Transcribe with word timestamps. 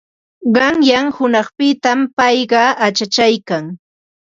Qayna 0.55 1.01
hunanpitam 1.17 1.99
payqa 2.17 2.63
achachaykan. 2.85 3.65